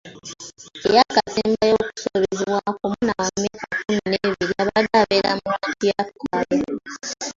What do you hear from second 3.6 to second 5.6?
kkumi n'ebiri abadde abeera ku